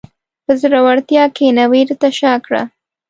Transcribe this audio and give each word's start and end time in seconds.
په 0.45 0.51
زړورتیا 0.61 1.23
کښېنه، 1.35 1.65
وېرې 1.71 1.95
ته 2.01 2.09
شا 2.19 2.33
کړه. 2.45 2.61